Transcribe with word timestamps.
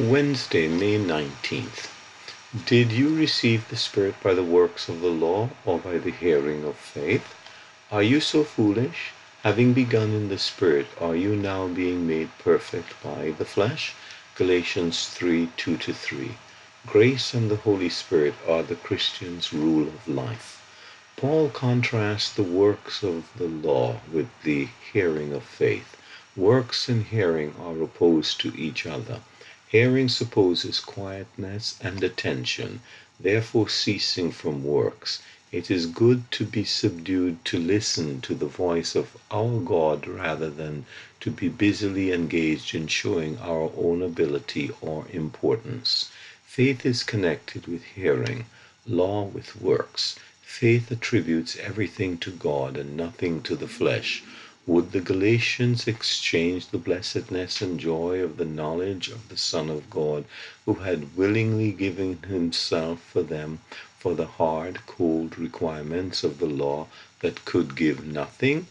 Wednesday, 0.00 0.68
May 0.68 0.96
19th. 0.96 1.90
Did 2.66 2.92
you 2.92 3.16
receive 3.16 3.66
the 3.66 3.74
Spirit 3.74 4.14
by 4.22 4.32
the 4.32 4.44
works 4.44 4.88
of 4.88 5.00
the 5.00 5.08
law 5.08 5.50
or 5.64 5.80
by 5.80 5.98
the 5.98 6.12
hearing 6.12 6.62
of 6.62 6.76
faith? 6.76 7.34
Are 7.90 8.04
you 8.04 8.20
so 8.20 8.44
foolish? 8.44 9.10
Having 9.42 9.72
begun 9.72 10.12
in 10.12 10.28
the 10.28 10.38
Spirit, 10.38 10.86
are 11.00 11.16
you 11.16 11.34
now 11.34 11.66
being 11.66 12.06
made 12.06 12.30
perfect 12.38 12.94
by 13.02 13.32
the 13.38 13.44
flesh? 13.44 13.96
Galatians 14.36 15.08
3 15.08 15.50
2 15.56 15.76
3. 15.76 16.36
Grace 16.86 17.34
and 17.34 17.50
the 17.50 17.56
Holy 17.56 17.88
Spirit 17.88 18.34
are 18.46 18.62
the 18.62 18.76
Christian's 18.76 19.52
rule 19.52 19.88
of 19.88 20.06
life. 20.06 20.62
Paul 21.16 21.48
contrasts 21.48 22.32
the 22.32 22.44
works 22.44 23.02
of 23.02 23.24
the 23.34 23.48
law 23.48 24.00
with 24.12 24.28
the 24.44 24.68
hearing 24.92 25.32
of 25.32 25.42
faith. 25.42 25.96
Works 26.36 26.88
and 26.88 27.04
hearing 27.04 27.56
are 27.58 27.82
opposed 27.82 28.40
to 28.42 28.56
each 28.56 28.86
other. 28.86 29.22
Hearing 29.70 30.08
supposes 30.08 30.80
quietness 30.80 31.76
and 31.82 32.02
attention, 32.02 32.80
therefore 33.20 33.68
ceasing 33.68 34.32
from 34.32 34.64
works. 34.64 35.20
It 35.52 35.70
is 35.70 35.84
good 35.84 36.30
to 36.32 36.46
be 36.46 36.64
subdued 36.64 37.44
to 37.44 37.58
listen 37.58 38.22
to 38.22 38.34
the 38.34 38.46
voice 38.46 38.94
of 38.94 39.14
our 39.30 39.60
God 39.60 40.06
rather 40.06 40.48
than 40.48 40.86
to 41.20 41.30
be 41.30 41.50
busily 41.50 42.12
engaged 42.12 42.74
in 42.74 42.86
showing 42.86 43.36
our 43.40 43.70
own 43.76 44.00
ability 44.00 44.70
or 44.80 45.06
importance. 45.12 46.10
Faith 46.46 46.86
is 46.86 47.02
connected 47.02 47.66
with 47.66 47.84
hearing, 47.94 48.46
law 48.86 49.24
with 49.24 49.60
works. 49.60 50.16
Faith 50.40 50.90
attributes 50.90 51.56
everything 51.56 52.16
to 52.16 52.30
God 52.30 52.78
and 52.78 52.96
nothing 52.96 53.42
to 53.42 53.54
the 53.54 53.68
flesh. 53.68 54.22
Would 54.70 54.92
the 54.92 55.00
Galatians 55.00 55.86
exchange 55.88 56.66
the 56.68 56.76
blessedness 56.76 57.62
and 57.62 57.80
joy 57.80 58.20
of 58.22 58.36
the 58.36 58.44
knowledge 58.44 59.08
of 59.08 59.30
the 59.30 59.38
Son 59.38 59.70
of 59.70 59.88
God, 59.88 60.26
who 60.66 60.74
had 60.74 61.16
willingly 61.16 61.72
given 61.72 62.18
himself 62.24 63.00
for 63.00 63.22
them, 63.22 63.60
for 63.98 64.14
the 64.14 64.26
hard, 64.26 64.80
cold 64.86 65.38
requirements 65.38 66.22
of 66.22 66.38
the 66.38 66.44
law 66.44 66.86
that 67.22 67.46
could 67.46 67.76
give 67.76 68.04
nothing? 68.04 68.66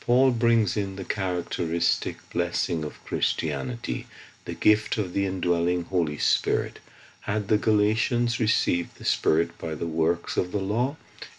Paul 0.00 0.30
brings 0.30 0.78
in 0.78 0.96
the 0.96 1.04
characteristic 1.04 2.16
blessing 2.30 2.82
of 2.82 3.04
Christianity, 3.04 4.06
the 4.46 4.54
gift 4.54 4.96
of 4.96 5.12
the 5.12 5.26
indwelling 5.26 5.84
Holy 5.84 6.16
Spirit. 6.16 6.78
Had 7.20 7.48
the 7.48 7.58
Galatians 7.58 8.40
received 8.40 8.96
the 8.96 9.04
Spirit 9.04 9.58
by 9.58 9.74
the 9.74 9.86
works 9.86 10.38
of 10.38 10.52
the 10.52 10.58
law? 10.58 10.96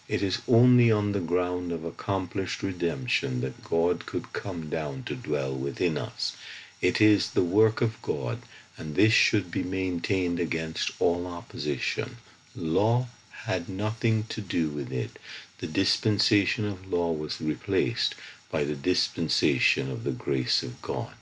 It 0.08 0.22
is 0.22 0.38
only 0.46 0.88
on 0.88 1.10
the 1.10 1.18
ground 1.18 1.72
of 1.72 1.84
accomplished 1.84 2.62
redemption 2.62 3.40
that 3.40 3.64
God 3.64 4.06
could 4.06 4.32
come 4.32 4.70
down 4.70 5.02
to 5.02 5.16
dwell 5.16 5.52
within 5.52 5.98
us. 5.98 6.36
It 6.80 7.00
is 7.00 7.30
the 7.30 7.42
work 7.42 7.80
of 7.80 8.00
God, 8.02 8.38
and 8.78 8.94
this 8.94 9.12
should 9.12 9.50
be 9.50 9.64
maintained 9.64 10.38
against 10.38 10.92
all 11.00 11.26
opposition. 11.26 12.18
Law 12.54 13.08
had 13.46 13.68
nothing 13.68 14.22
to 14.28 14.40
do 14.40 14.68
with 14.68 14.92
it. 14.92 15.18
The 15.58 15.66
dispensation 15.66 16.64
of 16.64 16.86
law 16.86 17.10
was 17.10 17.40
replaced 17.40 18.14
by 18.48 18.62
the 18.62 18.76
dispensation 18.76 19.90
of 19.90 20.04
the 20.04 20.12
grace 20.12 20.62
of 20.62 20.80
God. 20.82 21.16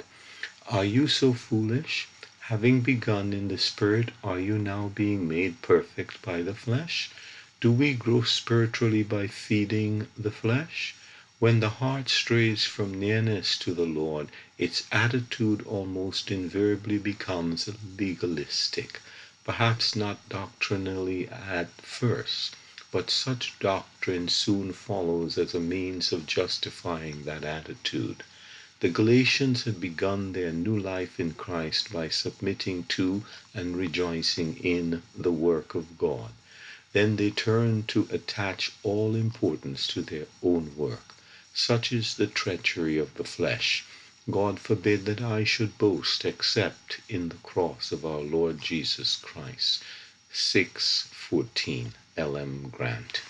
Are 0.69 0.85
you 0.85 1.09
so 1.09 1.33
foolish? 1.33 2.07
Having 2.53 2.83
begun 2.83 3.33
in 3.33 3.49
the 3.49 3.57
Spirit, 3.57 4.11
are 4.23 4.39
you 4.39 4.59
now 4.59 4.89
being 4.95 5.27
made 5.27 5.63
perfect 5.63 6.21
by 6.21 6.43
the 6.43 6.55
flesh? 6.55 7.09
Do 7.65 7.73
we 7.73 7.95
grow 7.95 8.21
spiritually 8.25 9.03
by 9.03 9.27
feeding 9.27 10.09
the 10.19 10.31
flesh? 10.31 10.95
When 11.39 11.61
the 11.61 11.71
heart 11.81 12.11
strays 12.11 12.65
from 12.65 13.01
nearness 13.01 13.57
to 13.61 13.73
the 13.73 13.87
Lord, 13.87 14.29
its 14.59 14.85
attitude 14.93 15.63
almost 15.63 16.31
invariably 16.31 16.99
becomes 16.99 17.71
legalistic. 17.99 19.01
Perhaps 19.45 19.97
not 19.97 20.29
doctrinally 20.29 21.27
at 21.27 21.71
first, 21.81 22.55
but 22.93 23.09
such 23.09 23.59
doctrine 23.61 24.29
soon 24.29 24.75
follows 24.75 25.39
as 25.39 25.55
a 25.55 25.59
means 25.59 26.13
of 26.13 26.27
justifying 26.27 27.25
that 27.25 27.45
attitude. 27.45 28.25
The 28.81 28.91
Galatians 28.91 29.63
had 29.65 29.81
begun 29.81 30.35
their 30.35 30.53
new 30.53 30.79
life 30.79 31.19
in 31.19 31.33
Christ 31.33 31.91
by 31.91 32.11
submitting 32.11 32.85
to 32.91 33.25
and 33.55 33.75
rejoicing 33.75 34.59
in 34.59 35.03
the 35.17 35.33
work 35.33 35.75
of 35.75 35.97
God. 35.97 36.33
Then 36.95 37.17
they 37.17 37.33
turn 37.33 37.83
to 37.89 38.09
attach 38.13 38.71
all 38.85 39.17
importance 39.17 39.89
to 39.89 40.01
their 40.01 40.27
own 40.45 40.77
work. 40.77 41.15
Such 41.53 41.93
is 41.93 42.15
the 42.15 42.29
treachery 42.29 42.99
of 42.99 43.15
the 43.15 43.25
flesh. 43.25 43.85
God 44.31 44.61
forbid 44.61 45.05
that 45.07 45.21
I 45.21 45.43
should 45.43 45.77
boast 45.77 46.25
except 46.25 47.01
in 47.09 47.31
the 47.31 47.43
cross 47.43 47.91
of 47.91 48.07
our 48.07 48.21
Lord 48.23 48.61
Jesus 48.61 49.17
Christ. 49.17 49.83
614 50.33 51.95
L.M. 52.17 52.69
Grant. 52.71 53.23